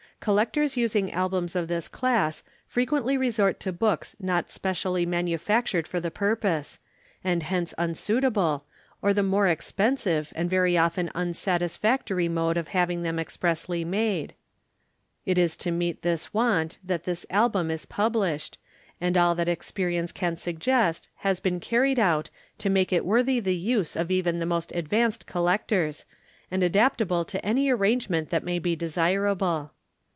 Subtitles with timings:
[0.23, 6.11] Collectors using Albums of this class frequently resort to books not specially manufactured for the
[6.11, 6.77] purpose,
[7.23, 8.63] and hence unsuitable,
[9.01, 14.35] or the more expensive and very often unsatisfactory mode of having them expressly made;
[15.25, 18.59] it is to meet this want that this Album is published,
[19.01, 22.29] and all that experience can suggest has been carried out
[22.59, 26.05] to make it worthy the use of even the most advanced collectors,
[26.51, 29.71] and adaptable to any arrangement that may be desirable.